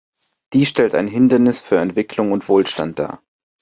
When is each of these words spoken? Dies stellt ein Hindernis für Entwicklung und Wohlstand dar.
Dies 0.53 0.67
stellt 0.67 0.95
ein 0.95 1.07
Hindernis 1.07 1.61
für 1.61 1.77
Entwicklung 1.77 2.31
und 2.31 2.49
Wohlstand 2.49 2.97
dar. 2.97 3.21